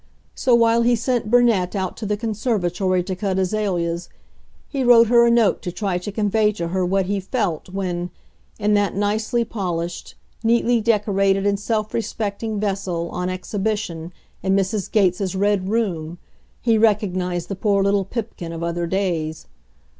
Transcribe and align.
So 0.33 0.55
while 0.55 0.81
he 0.81 0.95
sent 0.95 1.29
Burnett 1.29 1.75
out 1.75 1.95
to 1.97 2.07
the 2.07 2.17
conservatory 2.17 3.03
to 3.03 3.15
cut 3.15 3.37
azaleas, 3.37 4.09
he 4.67 4.83
wrote 4.83 5.09
her 5.09 5.27
a 5.27 5.29
note 5.29 5.61
to 5.61 5.71
try 5.71 5.99
to 5.99 6.11
convey 6.11 6.51
to 6.53 6.69
her 6.69 6.83
what 6.83 7.05
he 7.05 7.19
felt 7.19 7.69
when, 7.69 8.09
in 8.57 8.73
that 8.73 8.95
nicely 8.95 9.45
polished, 9.45 10.15
neatly 10.43 10.81
decorated 10.81 11.45
and 11.45 11.59
self 11.59 11.93
respecting 11.93 12.59
Vessel 12.59 13.09
on 13.11 13.29
exhibition 13.29 14.11
in 14.41 14.55
Mrs. 14.55 14.91
Gates' 14.91 15.35
red 15.35 15.69
room, 15.69 16.17
he 16.63 16.79
recognized 16.79 17.47
the 17.47 17.55
poor 17.55 17.83
little 17.83 18.03
Pipkin 18.05 18.51
of 18.51 18.63
other 18.63 18.87
days. 18.87 19.45